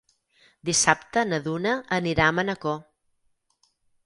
Dissabte 0.69 1.23
na 1.33 1.39
Duna 1.49 1.75
anirà 1.99 2.31
a 2.31 2.35
Manacor. 2.39 2.81